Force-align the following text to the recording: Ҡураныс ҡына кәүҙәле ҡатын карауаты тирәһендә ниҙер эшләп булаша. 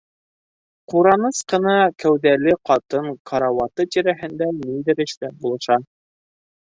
Ҡураныс 0.93 1.41
ҡына 1.51 1.75
кәүҙәле 2.03 2.55
ҡатын 2.69 3.11
карауаты 3.33 3.87
тирәһендә 3.97 4.49
ниҙер 4.59 5.05
эшләп 5.07 5.37
булаша. 5.45 5.83